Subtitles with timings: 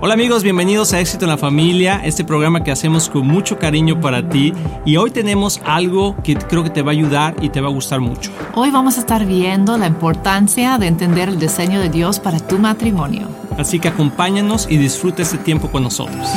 [0.00, 4.00] Hola amigos, bienvenidos a Éxito en la Familia, este programa que hacemos con mucho cariño
[4.00, 4.52] para ti
[4.84, 7.72] y hoy tenemos algo que creo que te va a ayudar y te va a
[7.72, 8.30] gustar mucho.
[8.54, 12.58] Hoy vamos a estar viendo la importancia de entender el diseño de Dios para tu
[12.58, 13.28] matrimonio.
[13.56, 16.28] Así que acompáñanos y disfruta este tiempo con nosotros.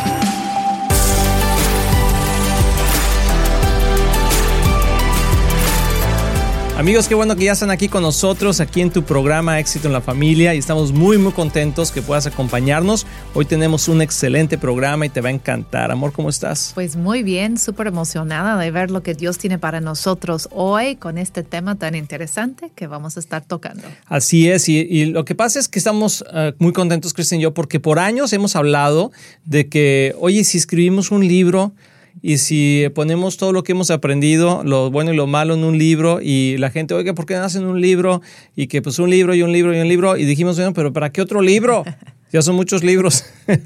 [6.88, 9.94] Amigos, qué bueno que ya están aquí con nosotros, aquí en tu programa Éxito en
[9.94, 13.06] la Familia y estamos muy muy contentos que puedas acompañarnos.
[13.34, 15.92] Hoy tenemos un excelente programa y te va a encantar.
[15.92, 16.72] Amor, ¿cómo estás?
[16.76, 21.18] Pues muy bien, súper emocionada de ver lo que Dios tiene para nosotros hoy con
[21.18, 23.84] este tema tan interesante que vamos a estar tocando.
[24.06, 27.54] Así es, y, lo que pasa es que estamos uh, muy contentos, Cristian y yo,
[27.54, 29.12] porque por años hemos hablado
[29.44, 31.74] de que, oye, si escribimos un libro,
[32.22, 35.78] y si ponemos todo lo que hemos aprendido, lo bueno y lo malo en un
[35.78, 38.22] libro y la gente, oiga, ¿por qué hacen un libro?
[38.56, 40.94] Y que pues un libro y un libro y un libro y dijimos, bueno, pero
[40.94, 41.84] ¿para qué otro libro?
[42.32, 43.24] Ya son muchos libros,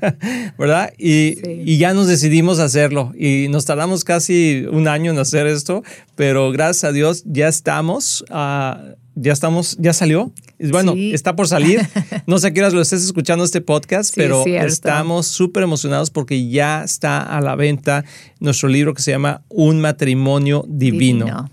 [0.57, 0.93] ¿verdad?
[0.97, 5.83] Y, y, ya nos decidimos hacerlo y nos tardamos casi un año en hacer esto,
[6.15, 10.31] pero gracias a Dios ya estamos, uh, ya estamos, ya salió.
[10.59, 11.81] Bueno, está por salir.
[12.27, 16.49] No sé a qué horas lo estés escuchando este podcast, pero estamos súper emocionados porque
[16.49, 18.05] ya está a la venta
[18.39, 21.49] nuestro libro que se llama Un matrimonio divino.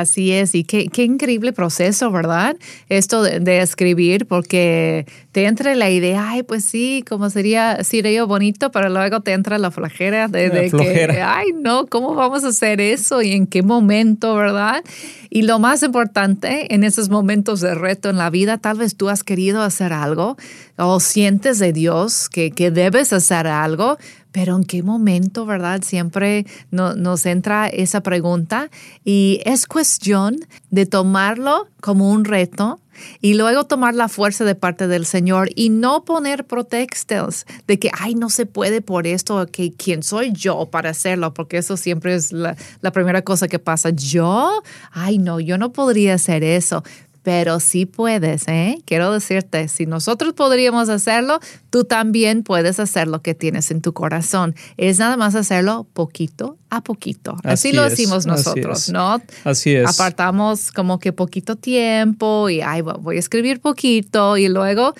[0.00, 2.56] Así es, y qué, qué, increíble proceso, ¿verdad?
[2.88, 8.70] Esto de, escribir, porque te entra la idea, ay, pues sí, como sería, sería bonito,
[8.70, 13.22] pero luego te entra la flojera de, que, ay, no, ¿cómo vamos a hacer eso
[13.22, 14.82] y en qué momento, verdad?
[15.30, 19.08] Y lo más importante, en esos momentos de reto en la vida, tal vez tú
[19.08, 20.36] has querido hacer algo
[20.76, 23.98] o sientes de Dios que, que debes hacer algo,
[24.32, 25.82] pero ¿en qué momento, verdad?
[25.82, 28.70] Siempre nos entra esa pregunta
[29.04, 30.36] y es cuestión
[30.70, 32.80] de tomarlo como un reto
[33.20, 37.90] y luego tomar la fuerza de parte del Señor y no poner pretextos de que,
[37.98, 42.14] ay, no se puede por esto, que quién soy yo para hacerlo, porque eso siempre
[42.14, 43.90] es la, la primera cosa que pasa.
[43.90, 46.82] Yo, ay, no, yo no podría hacer eso
[47.28, 48.78] pero sí puedes, ¿eh?
[48.86, 53.92] Quiero decirte, si nosotros podríamos hacerlo, tú también puedes hacer lo que tienes en tu
[53.92, 54.54] corazón.
[54.78, 57.36] Es nada más hacerlo poquito a poquito.
[57.44, 59.20] Así, lo decimos nosotros, ¿no?
[59.44, 59.86] Así es.
[59.86, 64.94] Apartamos como que poquito tiempo y ay, voy a escribir poquito y luego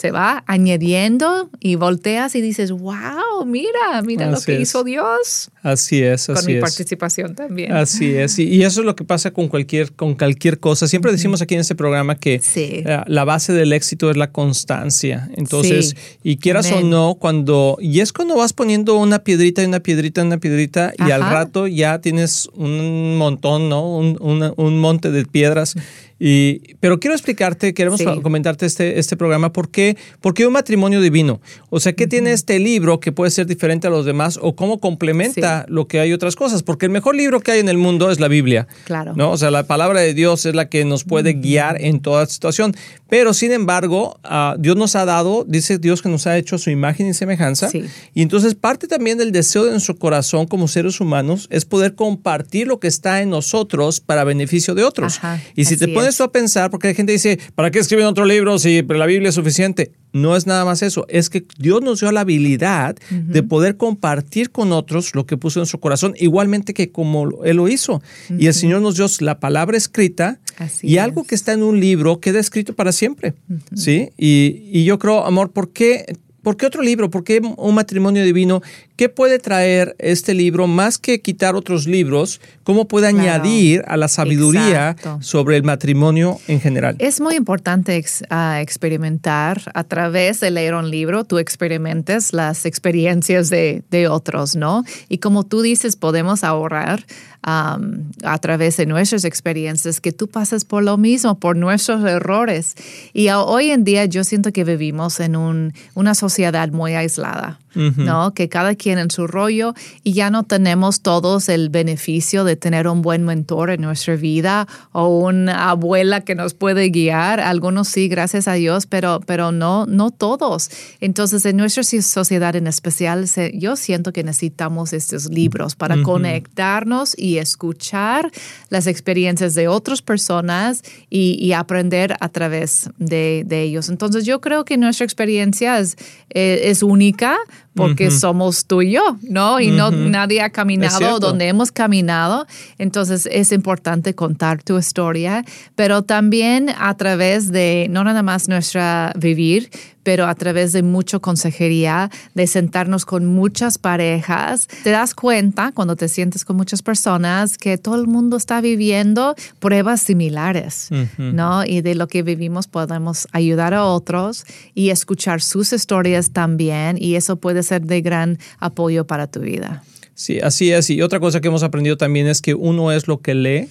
[0.00, 5.50] se va añadiendo y volteas y dices, wow, mira, mira lo que hizo Dios.
[5.62, 7.72] Así es, así Con mi participación también.
[7.72, 10.88] Así es, y, eso es lo que pasa con cualquier, con cualquier cosa.
[10.88, 15.28] Siempre decimos aquí en este programa que eh, la base del éxito es la constancia.
[15.36, 19.80] Entonces, y quieras o no, cuando, y es cuando vas poniendo una piedrita y una
[19.80, 23.96] piedrita y una piedrita y al rato ya tienes un montón, ¿no?
[23.96, 24.16] Un,
[24.56, 25.76] un monte de piedras
[26.22, 29.96] y, pero quiero explicarte, queremos comentarte este, este programa, ¿por qué?
[30.20, 31.40] Porque un matrimonio divino.
[31.70, 34.80] O sea, ¿qué tiene este libro que puede ser diferente a los demás o cómo
[34.80, 36.62] complementa lo que hay otras cosas?
[36.62, 38.68] Porque el mejor libro que hay en el mundo es la Biblia.
[38.84, 39.14] Claro.
[39.16, 39.30] ¿no?
[39.30, 42.74] O sea, la palabra de Dios es la que nos puede guiar en toda situación.
[43.08, 46.68] Pero, sin embargo, uh, Dios nos ha dado, dice Dios que nos ha hecho su
[46.68, 47.70] imagen y semejanza.
[48.12, 52.66] Y entonces parte también del deseo de nuestro corazón como seres humanos es poder compartir
[52.66, 55.18] lo que está en nosotros para beneficio de otros.
[55.56, 58.24] y si te pones eso a pensar, porque la gente dice, ¿para qué escriben otro
[58.24, 59.92] libro si la Biblia es suficiente?
[60.12, 64.50] No es nada más eso, es que Dios nos dio la habilidad de poder compartir
[64.50, 68.02] con otros lo que puso en su corazón, igualmente que como Él lo hizo.
[68.28, 70.40] Y el Señor nos dio la palabra escrita
[70.82, 73.34] y algo que está en un libro queda escrito para siempre.
[73.74, 74.10] ¿sí?
[74.18, 76.06] Y, y yo creo, amor, ¿por qué
[76.42, 77.10] ¿Por qué otro libro?
[77.10, 78.62] ¿Por qué un matrimonio divino?
[78.96, 82.40] ¿Qué puede traer este libro más que quitar otros libros?
[82.64, 86.96] ¿Cómo puede añadir a la sabiduría sobre el matrimonio en general?
[86.98, 93.48] Es muy importante ah, experimentar a través de leer un libro, tú experimentes las experiencias
[93.48, 94.84] de, de otros, ¿no?
[95.08, 97.04] Y como tú dices, podemos ahorrar
[97.42, 102.74] a través de nuestras experiencias, que tú pasas por lo mismo, por nuestros errores.
[103.12, 107.58] Y hoy en día yo siento que vivimos en un, una sociedad muy aislada.
[107.74, 108.34] ¿No?
[108.34, 112.88] Que cada quien en su rollo y ya no tenemos todos el beneficio de tener
[112.88, 117.40] un buen mentor en nuestra vida o una abuela que nos puede guiar.
[117.40, 120.70] Algunos sí, gracias a Dios, pero, pero no, no todos.
[121.00, 127.38] Entonces, en nuestra sociedad en especial, yo siento que necesitamos estos libros para conectarnos y
[127.38, 128.30] escuchar
[128.68, 133.88] las experiencias de otras personas y, aprender a través de, ellos.
[133.88, 135.96] Entonces, yo creo que nuestra experiencia es,
[136.30, 137.36] eh, es única
[137.74, 139.60] porque somos tú y yo, ¿no?
[139.60, 142.46] Y no nadie ha caminado donde hemos caminado.
[142.78, 145.44] Entonces es importante contar tu historia,
[145.76, 149.70] pero también a través de no nada más nuestra vivir,
[150.02, 155.96] pero a través de mucha consejería, de sentarnos con muchas parejas, te das cuenta cuando
[155.96, 160.88] te sientes con muchas personas que todo el mundo está viviendo pruebas similares,
[161.18, 161.64] ¿no?
[161.64, 164.44] Y de lo que vivimos podemos ayudar a otros
[164.74, 169.82] y escuchar sus historias también y eso puede ser de gran apoyo para tu vida.
[170.14, 170.90] Sí, así es.
[170.90, 173.68] Y otra cosa que hemos aprendido también es que uno es lo que lee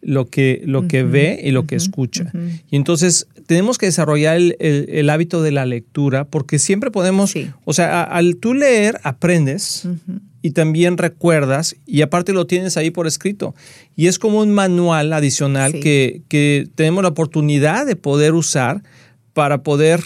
[0.00, 2.32] lo que, lo que ve y lo que escucha.
[2.70, 7.34] Y entonces tenemos que desarrollar el, hábito de la lectura porque siempre podemos,
[7.64, 9.88] o sea, al tú leer aprendes
[10.42, 13.54] y también recuerdas y aparte lo tienes ahí por escrito.
[13.96, 18.82] Y es como un manual adicional que, que, tenemos la oportunidad de poder usar
[19.32, 20.00] para poder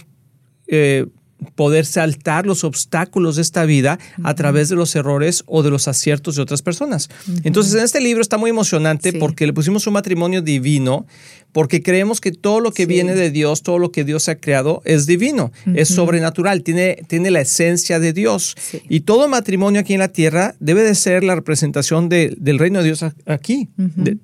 [0.69, 1.06] eh,
[1.55, 5.89] poder saltar los obstáculos de esta vida a través de los errores o de los
[5.89, 7.09] aciertos de otras personas.
[7.44, 11.06] Entonces, en este libro está muy emocionante porque le pusimos un matrimonio divino,
[11.53, 14.83] porque creemos que todo lo que viene de Dios, todo lo que Dios ha creado
[14.85, 18.57] es divino, es sobrenatural, tiene, tiene la esencia de Dios.
[18.89, 22.87] Y todo matrimonio aquí en la tierra debe de ser la representación del reino de
[22.87, 23.69] Dios aquí.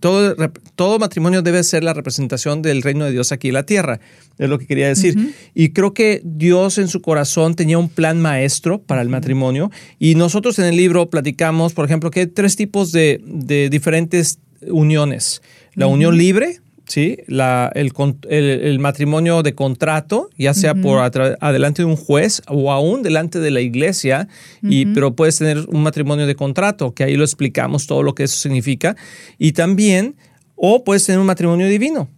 [0.01, 0.35] todo,
[0.75, 4.01] todo matrimonio debe ser la representación del reino de Dios aquí en la tierra,
[4.39, 5.35] es lo que quería decir.
[5.55, 10.15] Y creo que Dios en su corazón tenía un plan maestro para el matrimonio y
[10.15, 15.43] nosotros en el libro platicamos, por ejemplo, que hay tres tipos de, de diferentes uniones.
[15.75, 17.19] La unión libre, ¿sí?
[17.27, 17.93] La, el,
[18.29, 23.51] el, matrimonio de contrato, ya sea por adelante de un juez o aún delante de
[23.51, 24.27] la iglesia,
[24.63, 28.25] y, pero puedes tener un matrimonio de contrato, que ahí lo explicamos todo lo que
[28.25, 28.97] eso significa,
[29.39, 30.17] y también,
[30.57, 32.09] o puedes tener un matrimonio divino.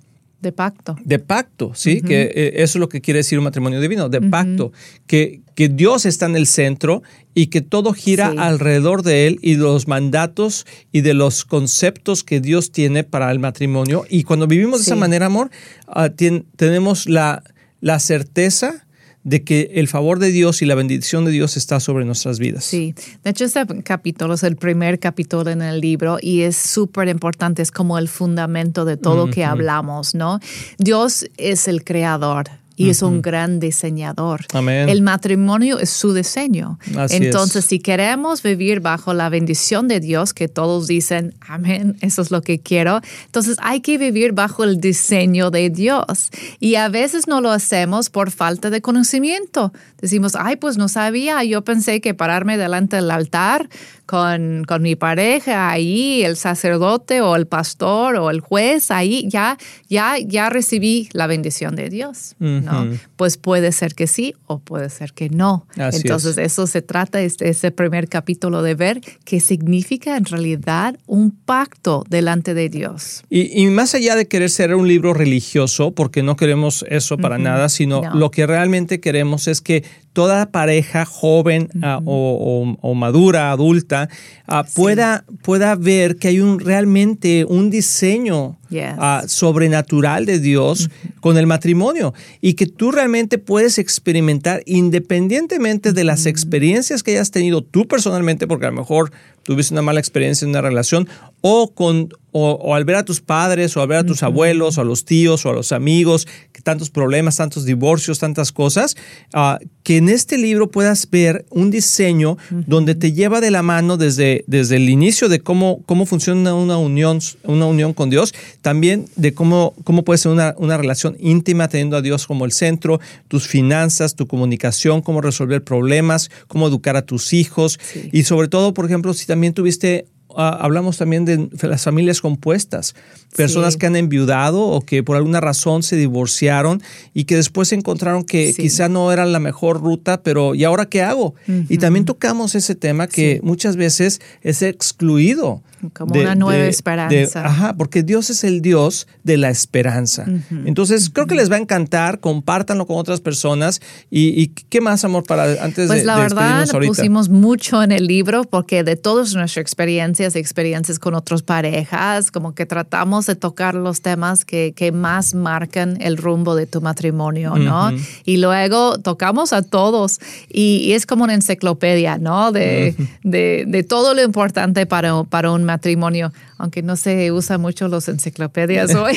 [0.41, 0.97] De pacto.
[1.05, 4.23] De pacto, sí, que eh, eso es lo que quiere decir un matrimonio divino, de
[4.23, 4.73] pacto,
[5.07, 7.03] que, que Dios está en el centro
[7.35, 12.25] y que todo gira alrededor de Él y de los mandatos y de los conceptos
[12.25, 14.05] que Dios tiene para el matrimonio.
[14.09, 15.51] Y cuando vivimos de esa manera, amor,
[15.87, 16.09] ah,
[16.57, 17.43] tenemos la,
[17.81, 18.87] la certeza
[19.23, 22.65] de que el favor de Dios y la bendición de Dios está sobre nuestras vidas.
[22.65, 27.09] Sí, de hecho este capítulo es el primer capítulo en el libro y es súper
[27.09, 30.41] importante, es como el fundamento de todo lo que hablamos, ¿no?
[30.79, 32.49] Dios es el creador,
[32.81, 34.47] y es un gran diseñador.
[34.55, 36.79] El matrimonio es su diseño.
[37.11, 42.31] Entonces, si queremos vivir bajo la bendición de Dios, que todos dicen, amén, eso es
[42.31, 46.31] lo que quiero, entonces hay que vivir bajo el diseño de Dios.
[46.59, 49.73] Y a veces no lo hacemos por falta de conocimiento.
[50.01, 53.69] Decimos, ay, pues no sabía, yo pensé que pararme delante del altar
[54.07, 59.57] con, con, mi pareja ahí, el sacerdote o el pastor o el juez ahí, ya,
[59.89, 62.35] ya, ya recibí la bendición de Dios.
[62.41, 62.70] ¿no?
[63.17, 65.67] Pues puede ser que sí o puede ser que no.
[65.77, 71.31] Entonces eso se trata, este, ese primer capítulo de ver qué significa en realidad un
[71.31, 73.23] pacto delante de Dios.
[73.31, 77.39] Y, y más allá de querer ser un libro religioso, porque no queremos eso para
[77.39, 84.09] nada, sino lo que realmente queremos es que toda pareja joven ah, o, madura, adulta,
[84.47, 88.59] ah, pueda, pueda ver que hay un, realmente un diseño
[88.99, 90.91] ah, sobrenatural de Dios
[91.21, 97.31] con el matrimonio y que tú realmente puedes experimentar independientemente de las experiencias que hayas
[97.31, 101.09] tenido tú personalmente, porque a lo mejor tuviste una mala experiencia en una relación,
[101.41, 104.81] o, con, o, al ver a tus padres, o al ver a tus abuelos, o
[104.83, 108.97] a los tíos, o a los amigos, que tantos problemas, tantos divorcios, tantas cosas,
[109.35, 113.97] uh, que en este libro puedas ver un diseño donde te lleva de la mano
[113.97, 119.07] desde, desde el inicio de cómo, cómo funciona una unión, una unión con Dios, también
[119.17, 123.01] de cómo, cómo puede ser una, una relación íntima teniendo a Dios como el centro,
[123.29, 127.81] tus finanzas, tu comunicación, cómo resolver problemas, cómo educar a tus hijos
[128.13, 130.07] y sobre todo, por ejemplo, si también tuviste
[130.37, 132.95] Ah, hablamos también de las familias compuestas,
[133.37, 136.83] personas que han enviudado o que por alguna razón se divorciaron
[137.15, 141.03] y que después encontraron que quizá no era la mejor ruta, pero ¿y ahora qué
[141.03, 141.35] hago?
[141.69, 147.47] Y también tocamos ese tema que muchas veces es excluido como una nueva esperanza.
[147.47, 150.27] ajá, porque Dios es el Dios de la esperanza.
[150.65, 153.81] Entonces, creo que les va a encantar, compártanlo con otras personas.
[154.11, 158.45] ¿Y, qué más, amor, para antes pues de, la verdad, pusimos mucho en el libro
[158.45, 164.03] porque de todas nuestras experiencias, experiencias con otras parejas, como que tratamos de tocar los
[164.03, 167.91] temas que, que más marcan el rumbo de tu matrimonio, ¿no?
[168.25, 172.53] Y luego tocamos a todos y, es como una enciclopedia, ¿no?
[172.53, 177.89] De, de, de, todo lo importante para, para un matrimonio, aunque no se usa mucho
[177.89, 179.15] los enciclopedias hoy.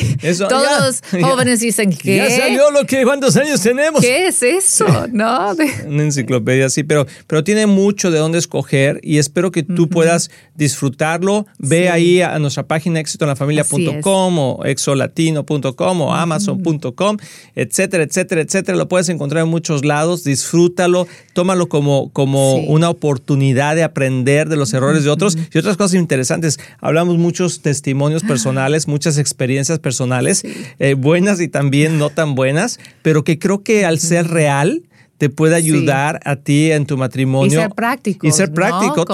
[0.48, 2.16] Todos los jóvenes dicen que...
[2.16, 4.00] Ya salió lo que, ¿cuántos años tenemos?
[4.00, 4.86] ¿Qué es eso?
[5.12, 5.54] ¿No?
[5.86, 10.30] Una enciclopedia, sí, pero, pero tiene mucho de dónde escoger y espero que tú puedas
[10.54, 11.46] disfrutarlo.
[11.58, 17.16] Ve ahí a nuestra página éxitoenlafamilia.com o exolatino.com o amazon.com,
[17.54, 18.78] etcétera, etcétera, etcétera.
[18.78, 20.24] Lo puedes encontrar en muchos lados.
[20.24, 25.76] Disfrútalo, tómalo como, como una oportunidad de aprender de los errores de otros y otras
[25.76, 26.43] cosas interesantes.
[26.80, 30.42] Hablamos muchos testimonios personales, muchas experiencias personales,
[30.78, 34.82] eh, buenas y también no tan buenas, pero que creo que al ser real,
[35.18, 37.60] te puede ayudar a ti en tu matrimonio.
[37.60, 38.26] Y ser práctico.
[38.26, 39.04] Y ser práctico.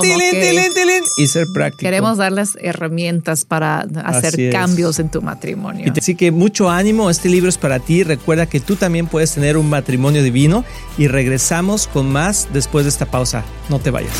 [1.18, 1.80] y ser práctico.
[1.80, 5.92] Queremos darles herramientas para hacer cambios en tu matrimonio.
[5.96, 8.02] Así que mucho ánimo, este libro es para ti.
[8.02, 10.64] Recuerda que tú también puedes tener un matrimonio divino
[10.96, 13.44] y regresamos con más después de esta pausa.
[13.68, 14.14] No te vayas.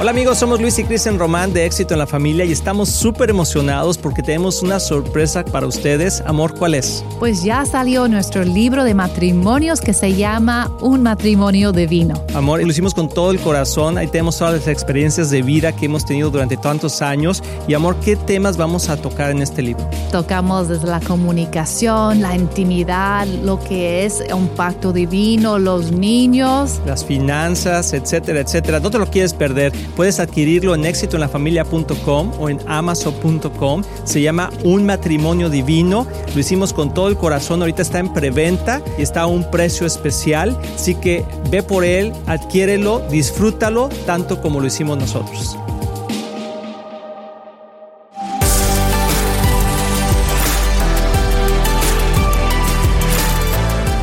[0.00, 3.30] Hola amigos, somos Luis y Cristian Román de Éxito en la Familia y estamos súper
[3.30, 6.22] emocionados porque tenemos una sorpresa para ustedes.
[6.24, 7.04] Amor, ¿cuál es?
[7.18, 12.14] Pues ya salió nuestro libro de matrimonios que se llama Un matrimonio divino.
[12.32, 13.98] Amor, y lo hicimos con todo el corazón.
[13.98, 17.42] Ahí tenemos todas las experiencias de vida que hemos tenido durante tantos años.
[17.66, 19.84] Y amor, ¿qué temas vamos a tocar en este libro?
[20.12, 26.80] Tocamos desde la comunicación, la intimidad, lo que es un pacto divino, los niños.
[26.86, 28.78] Las finanzas, etcétera, etcétera.
[28.78, 29.72] No te lo quieres perder.
[29.96, 33.82] Puedes adquirirlo en éxitoenlafamilia.com o en amazon.com.
[34.04, 36.06] Se llama Un matrimonio divino.
[36.34, 37.60] Lo hicimos con todo el corazón.
[37.60, 40.58] Ahorita está en preventa y está a un precio especial.
[40.74, 45.56] Así que ve por él, adquiérelo, disfrútalo tanto como lo hicimos nosotros.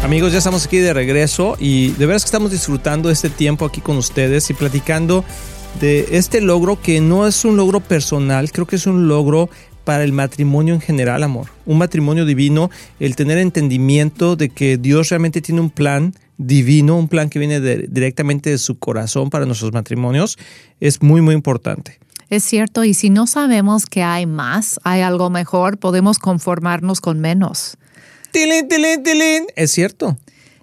[0.05, 3.81] Amigos, ya estamos aquí de regreso y de veras que estamos disfrutando este tiempo aquí
[3.81, 5.25] con ustedes y platicando
[5.79, 9.49] de este logro que no es un logro personal, creo que es un logro
[9.83, 11.47] para el matrimonio en general, amor.
[11.65, 17.07] Un matrimonio divino, el tener entendimiento de que Dios realmente tiene un plan divino, un
[17.07, 20.37] plan que viene directamente de su corazón para nuestros matrimonios,
[20.79, 21.99] es muy, muy importante.
[22.29, 27.19] Es cierto, y si no sabemos que hay más, hay algo mejor, podemos conformarnos con
[27.19, 27.77] menos.
[28.31, 29.45] Tilín, tilín, tilín.
[29.55, 30.17] Es cierto.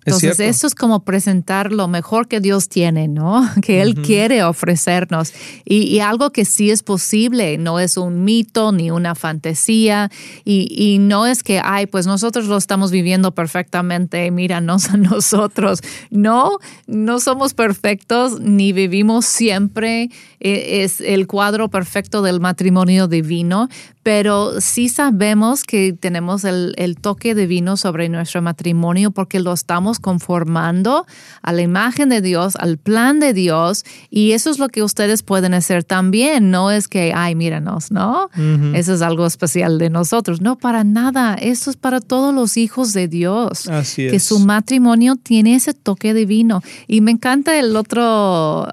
[0.05, 3.49] Entonces, eso es como presentar lo mejor que Dios tiene, ¿no?
[3.63, 5.33] Que Él quiere ofrecernos.
[5.65, 10.11] Y, algo que sí es posible, no es un mito ni una fantasía.
[10.45, 15.81] Y, no es que, ay, pues nosotros lo estamos viviendo perfectamente, míranos a nosotros.
[16.11, 20.11] No, no somos perfectos ni vivimos siempre.
[20.41, 23.69] E, es el cuadro perfecto del matrimonio divino,
[24.03, 30.01] pero sí sabemos que tenemos el, el toque divino sobre nuestro matrimonio porque lo estamos
[30.01, 31.07] conformando
[31.43, 35.23] a la imagen de Dios, al plan de Dios, y eso es lo que ustedes
[35.23, 36.51] pueden hacer también.
[36.51, 38.29] No es que, ay, míranos, ¿no?
[38.75, 40.41] Eso es algo especial de nosotros.
[40.41, 41.35] No, para nada.
[41.35, 43.69] Eso es para todos los hijos de Dios.
[43.69, 46.63] Así que su matrimonio tiene ese toque divino.
[46.87, 48.69] Y me encanta el otro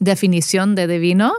[0.00, 1.32] definición de divino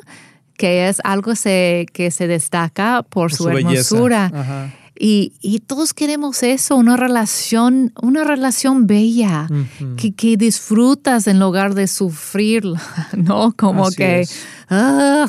[0.59, 4.73] que es algo que se destaca por, su, hermosura.
[5.01, 9.47] Y, todos queremos eso, una relación, una relación bella,
[9.95, 12.65] que, disfrutas en lugar de sufrir,
[13.15, 13.53] ¿no?
[13.55, 14.27] Como que,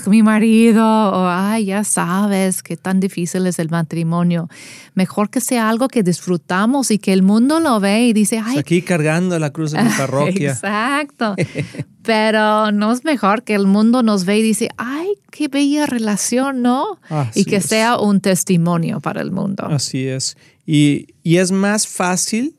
[0.06, 4.48] mi marido, o ay, ya sabes qué tan difícil es el matrimonio.
[4.94, 8.58] Mejor que sea algo que disfrutamos y que el mundo lo ve y dice, ay.
[8.58, 10.50] Aquí cargando la cruz de mi parroquia.
[10.50, 11.36] Exacto.
[12.02, 16.62] Pero no es mejor que el mundo nos ve y dice, ay, qué bella relación,
[16.62, 16.98] ¿no?
[17.34, 19.66] y que sea un testimonio para el mundo.
[19.66, 20.36] Así es.
[20.66, 22.56] Y, y, es más fácil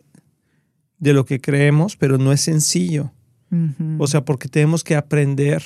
[1.00, 3.12] de lo que creemos, pero no es sencillo.
[3.98, 5.62] O sea, porque tenemos que aprender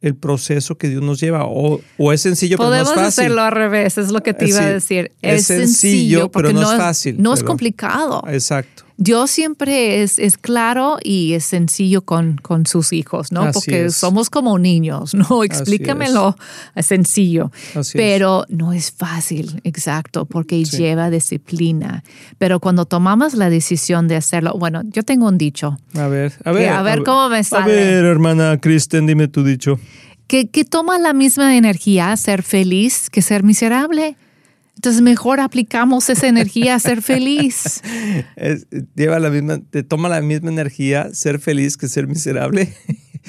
[0.00, 1.44] el proceso que Dios nos lleva.
[1.46, 2.94] O, o es sencillo, pero no es fácil.
[2.94, 5.12] Podemos hacerlo al revés, es lo que te iba a decir.
[5.22, 7.16] Es, sencillo, pero no, es fácil.
[7.20, 8.22] No es complicado.
[8.28, 8.85] Exacto.
[8.98, 13.50] Dios siempre es, es claro y es sencillo con, con sus hijos, ¿no?
[13.52, 15.44] Porque somos como niños, ¿no?
[15.44, 16.36] Explícamelo
[16.74, 16.86] es.
[16.86, 17.50] sencillo.
[17.92, 22.04] pero no es fácil, exacto, porque lleva disciplina.
[22.38, 25.78] Pero cuando tomamos la decisión de hacerlo, bueno, yo tengo un dicho.
[25.94, 26.70] A ver, a ver.
[26.70, 27.64] a ver cómo me sale.
[27.64, 29.78] A ver, hermana Kristen, dime tu dicho.
[30.26, 34.16] Que, que toma la misma energía ser feliz que ser miserable.
[34.76, 37.82] Entonces mejor aplicamos esa energía a ser feliz.
[38.94, 42.74] lleva la misma, te toma la misma energía ser feliz que ser miserable.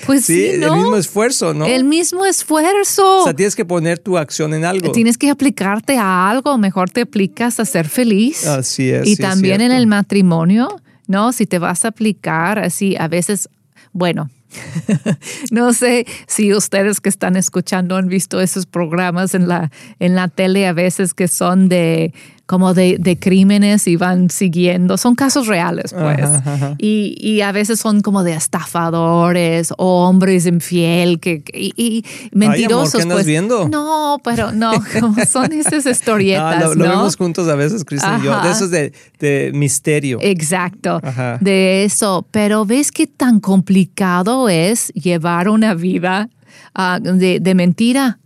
[0.05, 1.65] Pues sí, el mismo esfuerzo, ¿no?
[1.65, 3.21] El mismo esfuerzo.
[3.21, 4.91] O sea, tienes que poner tu acción en algo.
[4.91, 8.45] Tienes que aplicarte a algo, mejor te aplicas a ser feliz.
[8.45, 9.07] Así es.
[9.07, 11.31] Y también en el matrimonio, ¿no?
[11.31, 13.49] Si te vas a aplicar así, a veces,
[13.91, 14.29] bueno,
[15.51, 20.27] no sé si ustedes que están escuchando han visto esos programas en la, en la
[20.27, 22.13] tele a veces que son de
[22.47, 24.97] como de, de, crímenes y van siguiendo.
[24.97, 26.29] Son casos reales, pues.
[26.77, 32.95] Y, y, a veces son como de estafadores o hombres infiel que, y, mentirosos.
[32.95, 33.25] Ay, amor, ¿qué pues.
[33.25, 33.67] viendo?
[33.67, 36.61] No, pero no, como son esas historietas.
[36.61, 38.41] No, lo, lo vemos juntos a veces, Cristian y yo.
[38.41, 40.17] De esos de, de misterio.
[40.21, 41.01] Exacto.
[41.41, 42.25] De eso.
[42.31, 46.29] Pero ves qué tan complicado es llevar una vida
[46.77, 48.19] uh, de, de mentira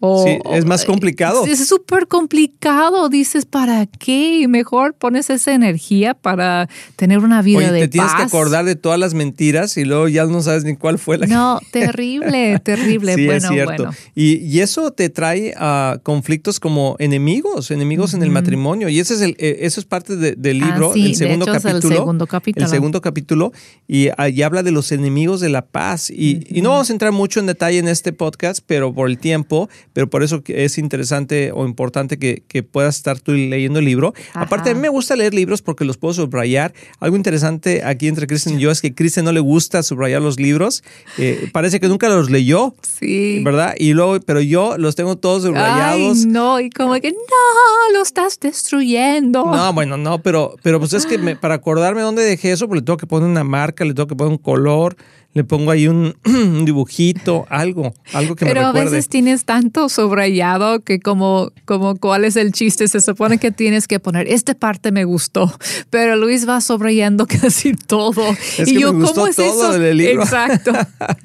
[0.00, 1.46] sí, es más complicado.
[1.46, 3.08] Es súper complicado.
[3.08, 4.46] Dices, ¿para qué?
[4.48, 8.76] Mejor pones esa energía para tener una vida Oye, de te tienes que acordar de
[8.76, 13.14] todas las mentiras y luego ya no sabes ni cuál fue la No, terrible, terrible.
[13.14, 13.84] sí, bueno, es cierto.
[13.84, 13.98] Bueno.
[14.14, 18.88] Y, y, eso te trae a conflictos como enemigos, enemigos en el matrimonio.
[18.88, 21.46] Y ese es el, eh, eso es parte de, del libro, ah, sí, el, segundo
[21.46, 22.66] de hecho, capítulo, el segundo capítulo.
[22.66, 23.52] El segundo capítulo.
[23.88, 26.10] Y ahí habla de los enemigos de la paz.
[26.10, 29.18] Y, y no vamos a entrar mucho en detalle en este podcast, pero por el
[29.18, 33.86] tiempo, pero por eso es interesante o importante que, que puedas estar tú leyendo el
[33.86, 34.12] libro.
[34.32, 34.42] Ajá.
[34.42, 36.74] Aparte, a mí me gusta leer libros porque los puedo subrayar.
[37.00, 40.38] Algo interesante aquí entre Kristen y yo es que Kristen no le gusta subrayar los
[40.38, 40.84] libros.
[41.16, 42.74] Eh, parece que nunca los leyó.
[42.82, 43.40] Sí.
[43.42, 43.72] ¿Verdad?
[43.78, 46.18] Y luego, pero yo los tengo todos subrayados.
[46.18, 49.46] Ay, no, y como que no, lo estás destruyendo.
[49.46, 52.82] No, bueno, no, pero, pero pues es que me, para acordarme dónde dejé eso, pues
[52.82, 54.94] le tengo que poner una marca, le tengo que poner un color,
[55.36, 58.80] le pongo ahí un, un dibujito, algo, algo que Pero me recuerde.
[58.80, 63.50] a veces tienes tanto subrayado que como, como cuál es el chiste, se supone que
[63.50, 65.52] tienes que poner, esta parte me gustó,
[65.90, 68.22] pero Luis va subrayando casi todo.
[68.56, 69.78] Es y que yo, me gustó ¿cómo es todo eso?
[69.78, 70.22] del libro.
[70.22, 70.72] Exacto.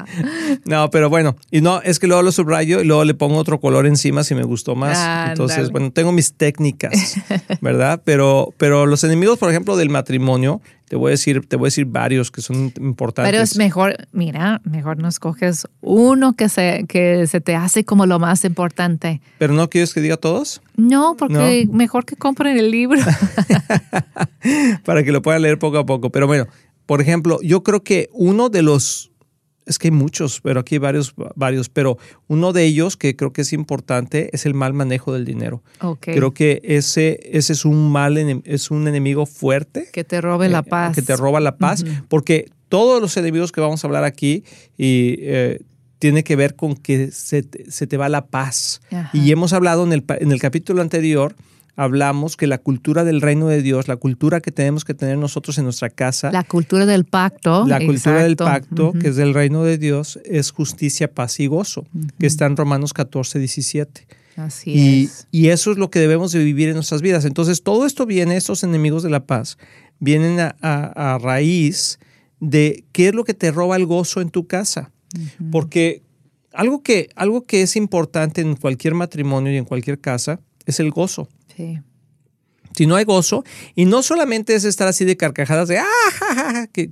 [0.66, 3.62] no, pero bueno, y no, es que luego lo subrayo y luego le pongo otro
[3.62, 5.30] color encima si me gustó más.
[5.30, 7.16] Entonces, bueno, tengo mis técnicas,
[7.62, 8.02] ¿verdad?
[8.04, 10.60] Pero, pero los enemigos, por ejemplo, del matrimonio,
[10.92, 13.32] te voy a decir, te voy a decir varios que son importantes.
[13.32, 18.06] Pero es mejor, mira, mejor no escoges uno que se, que se te hace como
[18.06, 19.22] lo más importante.
[19.38, 20.62] ¿Pero no quieres que diga todos?
[20.76, 23.00] No, porque mejor que compren el libro.
[24.84, 26.10] Para que lo puedan leer poco a poco.
[26.10, 26.48] Pero bueno,
[26.86, 29.11] por ejemplo, yo creo que uno de los
[29.66, 33.32] es que hay muchos, pero aquí hay varios, varios, pero uno de ellos que creo
[33.32, 35.64] que es importante es el mal manejo del dinero.
[35.80, 36.16] Okay.
[36.16, 39.90] Creo que ese, ese es un mal, es un enemigo fuerte.
[39.92, 40.96] Que te robe la eh, paz.
[40.96, 42.04] Que te roba la paz, uh -huh.
[42.08, 44.44] porque todos los enemigos que vamos a hablar aquí
[44.78, 45.60] y eh,
[46.00, 48.82] tiene que ver con que se te, se te va la paz.
[48.92, 49.10] Ajá.
[49.14, 51.36] Y hemos hablado en el, en el capítulo anterior
[51.76, 55.58] hablamos que la cultura del reino de Dios, la cultura que tenemos que tener nosotros
[55.58, 58.24] en nuestra casa, la cultura del pacto, la cultura exacto.
[58.24, 59.02] del pacto, uh -huh.
[59.02, 62.12] que es del reino de Dios, es justicia, paz y gozo, uh -huh.
[62.20, 64.08] que está en Romanos 14, 17.
[64.38, 65.28] Así y, es.
[65.32, 67.26] y eso es lo que debemos de vivir en nuestras vidas.
[67.26, 69.58] Entonces, todo esto viene, estos enemigos de la paz,
[70.00, 72.00] vienen a, a, a raíz
[72.40, 74.92] de qué es lo que te roba el gozo en tu casa.
[75.16, 75.52] Uh -huh.
[75.52, 76.02] Porque
[76.54, 80.92] algo que, algo que es importante en cualquier matrimonio y en cualquier casa es el
[80.92, 81.28] gozo.
[81.56, 81.80] Sí.
[82.76, 83.44] Si no hay gozo,
[83.76, 85.86] y no solamente es estar así de carcajadas de ¡ah!
[86.20, 86.90] Ja, ja, ja", que,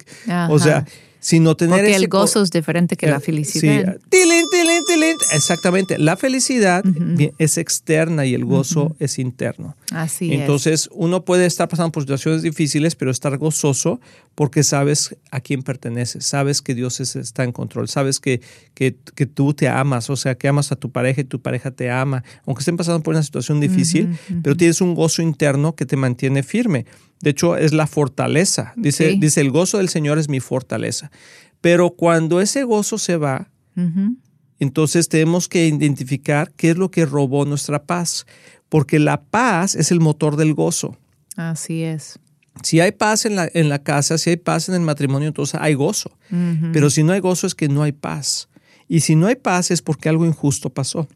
[0.50, 0.86] o sea,
[1.20, 3.98] sino tener Porque ese el gozo es diferente que eh, la felicidad.
[3.98, 5.18] Sí, tilín, tilín, tilín.
[5.34, 5.98] Exactamente.
[5.98, 7.34] La felicidad uh -huh.
[7.38, 8.96] es externa y el gozo uh -huh.
[9.00, 9.76] es interno.
[9.92, 10.90] Así Entonces, es.
[10.94, 14.00] uno puede estar pasando por situaciones difíciles, pero estar gozoso
[14.36, 18.40] porque sabes a quién perteneces, sabes que Dios es, está en control, sabes que,
[18.74, 21.72] que, que, tú te amas, o sea, que amas a tu pareja y tu pareja
[21.72, 25.22] te ama, aunque estén pasando por una situación difícil, uh -huh, pero tienes un gozo
[25.22, 26.86] interno que te mantiene firme.
[27.22, 28.74] De hecho, es la fortaleza.
[28.76, 29.20] Dice, sí.
[29.20, 31.12] dice el gozo del Señor es mi fortaleza.
[31.62, 34.16] Pero cuando ese gozo se va, uh -huh.
[34.60, 38.26] entonces tenemos que identificar qué es lo que robó nuestra paz.
[38.70, 40.98] Porque la paz es el motor del gozo.
[41.36, 42.20] Así es.
[42.64, 45.60] Si hay paz en la, en la casa, si hay paz en el matrimonio, entonces
[45.62, 46.12] hay gozo.
[46.32, 46.72] Uh -huh.
[46.72, 48.48] Pero si no hay gozo es que no hay paz.
[48.88, 51.08] Y si no hay paz es porque algo injusto pasó.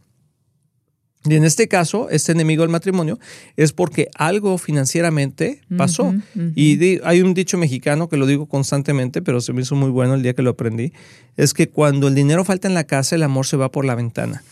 [1.26, 3.18] Y en este caso, este enemigo del matrimonio
[3.56, 6.06] es porque algo financieramente pasó.
[6.06, 6.54] Uh -huh, uh -huh.
[6.56, 10.16] Y hay un dicho mexicano que lo digo constantemente, pero se me hizo muy bueno
[10.16, 10.92] el día que lo aprendí,
[11.38, 13.96] es que cuando el dinero falta en la casa, el amor se va por la
[13.96, 14.44] ventana.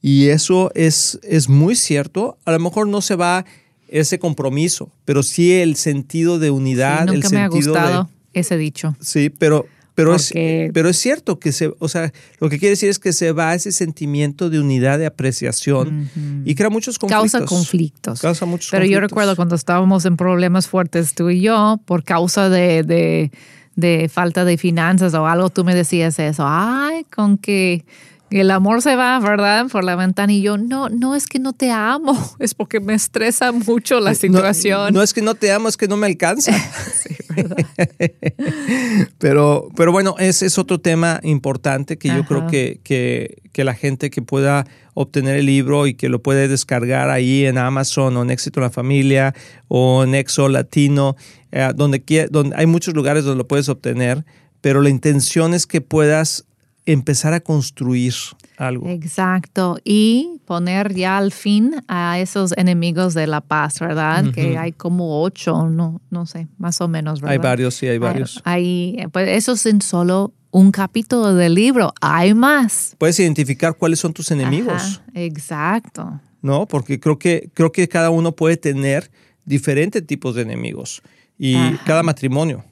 [0.00, 2.36] Y eso es, es muy cierto.
[2.44, 3.44] A lo mejor no se va
[3.88, 8.10] ese compromiso, pero sí el sentido de unidad, sí, nunca el me sentido ha gustado
[8.32, 8.96] de, ese dicho.
[9.00, 10.66] Sí, pero pero, Porque...
[10.66, 13.32] es, pero es cierto que se, o sea, lo que quiere decir es que se
[13.32, 16.42] va ese sentimiento de unidad, de apreciación uh -huh.
[16.44, 17.32] y crea muchos conflictos.
[17.32, 18.20] Causa conflictos.
[18.20, 18.94] Causa muchos pero conflictos.
[18.94, 23.30] yo recuerdo cuando estábamos en problemas fuertes tú y yo, por causa de, de,
[23.76, 26.44] de falta de finanzas o algo, tú me decías eso.
[26.46, 27.84] Ay, con que
[28.30, 29.66] el amor se va, ¿verdad?
[29.70, 32.94] Por la ventana y yo, no, no es que no te amo, es porque me
[32.94, 34.92] estresa mucho la situación.
[34.92, 36.52] No, es que no te amo, es que no me alcanza.
[36.94, 37.56] sí, ¿verdad?
[39.18, 43.74] pero, pero bueno, ese es otro tema importante que yo creo que, que, que la
[43.74, 48.22] gente que pueda obtener el libro y que lo puede descargar ahí en Amazon o
[48.22, 49.34] en Éxito en la Familia
[49.68, 51.16] o en Exo Latino,
[51.52, 54.24] eh, donde, donde hay muchos lugares donde lo puedes obtener,
[54.60, 56.46] pero la intención es que puedas
[56.86, 58.14] empezar a construir
[58.56, 58.88] algo.
[58.88, 59.78] Exacto.
[59.84, 64.32] Y poner ya al fin a esos enemigos de la paz, ¿verdad?
[64.32, 67.32] Que hay como ocho, no, no sé, más o menos, ¿verdad?
[67.32, 68.40] Hay varios, sí, hay varios.
[68.44, 71.92] Hay, pues eso es en solo un capítulo del libro.
[72.00, 72.94] Hay más.
[72.98, 75.02] Puedes identificar cuáles son tus enemigos.
[75.14, 76.20] exacto.
[76.42, 79.10] No, porque creo que, creo que cada uno puede tener
[79.46, 81.02] diferentes tipos de enemigos.
[81.38, 82.64] Y cada matrimonio.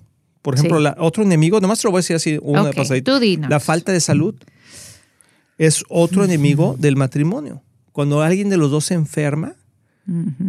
[0.42, 3.18] Por ejemplo, otro enemigo, nomás te lo voy a decir así, uno de pasadito.
[3.48, 4.34] La falta de salud
[5.56, 7.62] es otro enemigo del matrimonio.
[7.92, 9.54] Cuando alguien de los dos se enferma,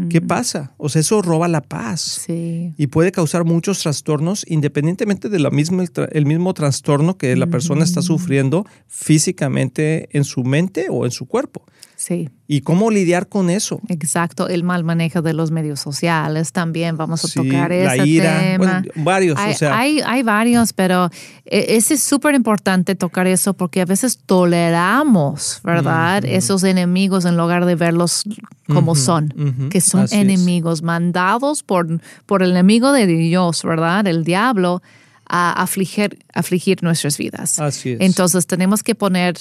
[0.09, 0.73] ¿qué pasa?
[0.77, 6.25] O sea, eso roba la paz y puede causar muchos trastornos independientemente de misma, el
[6.25, 11.63] mismo trastorno que la persona está sufriendo físicamente en su mente o en su cuerpo.
[11.95, 12.29] Sí.
[12.47, 13.79] ¿Y cómo lidiar con eso?
[13.87, 18.39] Exacto, el mal manejo de los medios sociales también, vamos a tocar ese la ira,
[18.39, 18.83] tema.
[18.95, 19.77] varios, hay, o sea.
[19.77, 21.09] Hay, hay varios, pero
[21.45, 26.25] e, ese es súper importante tocar eso porque a veces toleramos, ¿verdad?
[26.25, 28.23] Esos enemigos en lugar de verlos
[28.67, 34.05] como son, que son enemigos mandados por, por el enemigo de Dios, ¿verdad?
[34.07, 34.81] El diablo
[35.27, 37.59] a afligir, afligir nuestras vidas.
[37.59, 38.01] Así es.
[38.01, 39.37] Entonces tenemos que poner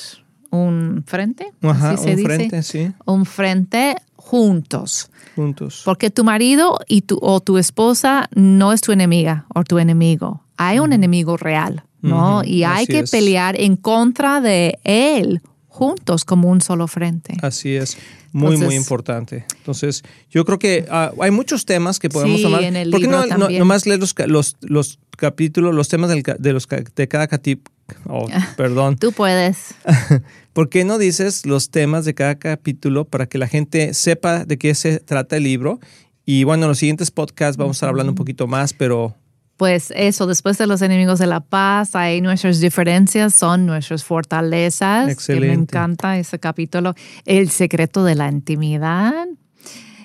[0.53, 1.51] un frente.
[1.63, 2.93] Ajá, un frente, sí.
[3.07, 5.11] Un frente juntos.
[5.35, 5.83] Juntos.
[5.85, 10.45] Porque tu marido y tu, o tu esposa no es tu enemiga o tu enemigo.
[10.59, 12.45] Hay un enemigo real, ¿no?
[12.45, 17.35] Y hay que pelear en contra de él juntos como un solo frente.
[17.41, 17.97] Así es.
[18.33, 19.45] Muy, muy importante.
[19.59, 22.63] Entonces, yo creo que ah, hay muchos temas que podemos sí, tomar.
[22.63, 26.23] En el ¿Por qué no, no nomás leer los, los, los, capítulos, los temas del,
[26.23, 27.71] de, los, de cada capítulo?
[28.07, 28.97] Oh, perdón.
[28.97, 29.75] Tú puedes.
[30.53, 34.59] ¿Por qué no dices los temas de cada capítulo para que la gente sepa de
[34.59, 35.81] qué se trata el libro?
[36.27, 39.17] Y bueno, en los siguientes podcasts vamos a estar hablando un poquito más, pero
[39.57, 45.09] pues eso, después de los enemigos de la paz, hay nuestras diferencias, son nuestras fortalezas.
[45.09, 45.47] Excelente.
[45.47, 46.95] me encanta ese capítulo.
[47.27, 49.29] El secreto de la intimidad.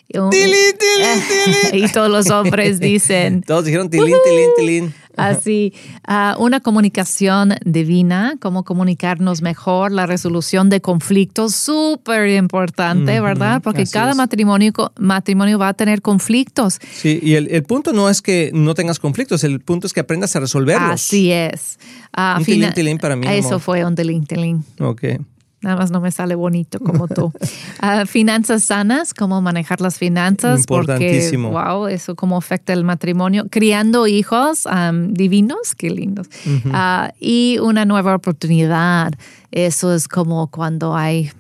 [1.74, 3.42] y todos los hombres dicen.
[3.42, 4.94] Todos dijeron tilín, tilín, tilín.
[5.18, 5.74] Así,
[6.06, 13.64] ah, una comunicación divina, cómo comunicarnos mejor, la resolución de conflictos, súper importante, ¿verdad?
[13.64, 16.80] Porque cada matrimonio, matrimonio va a tener conflictos.
[16.94, 20.36] Sí, y el, punto no es que no tengas conflictos, el punto es que aprendas
[20.36, 20.92] a resolverlos.
[20.92, 21.80] Así es.
[22.16, 23.26] Uh, un tilín, tilín para mí.
[23.28, 24.64] Eso fue un tilín, tilín.
[24.80, 25.04] Ok.
[25.62, 27.32] Nada más no me sale bonito como tú.
[27.80, 30.62] Ah, finanzas sanas, cómo manejar las finanzas.
[30.62, 31.52] Importantísimo.
[31.52, 33.46] Porque, wow, eso cómo afecta el matrimonio.
[33.52, 34.64] Criando hijos
[35.10, 36.28] divinos, qué lindos.
[36.74, 39.14] Ah, y una nueva oportunidad.
[39.52, 41.32] Eso es como cuando hay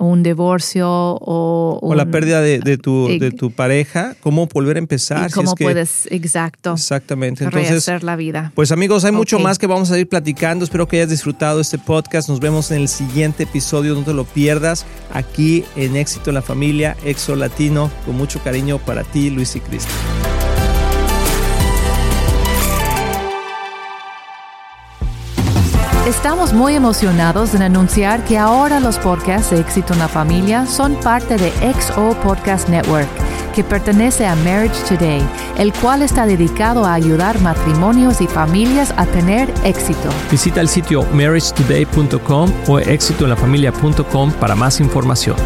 [0.00, 1.78] un divorcio o...
[1.82, 5.30] o la pérdida de, tu, de tu pareja, cómo volver a empezar.
[5.30, 6.74] cómo puedes, exacto.
[6.74, 7.44] Exactamente.
[7.44, 8.52] Entonces, la vida.
[8.54, 10.64] Pues amigos, hay mucho más que vamos a ir platicando.
[10.64, 12.28] Espero que hayas disfrutado este podcast.
[12.28, 13.94] Nos vemos en el siguiente episodio.
[13.94, 18.78] No te lo pierdas aquí en Éxito en la Familia, Exo Latino, con mucho cariño
[18.78, 19.92] para ti, Luis y Cristo.
[26.06, 30.96] Estamos muy emocionados en anunciar que ahora los podcasts de Éxito en la Familia son
[31.00, 33.08] parte de XO Podcast Network,
[33.54, 39.06] que pertenece a Marriage Today, el cual está dedicado a ayudar matrimonios y familias a
[39.06, 40.10] tener éxito.
[40.30, 45.36] Visita el sitio marriagetoday.com o éxitoenlafamilia.com para más información.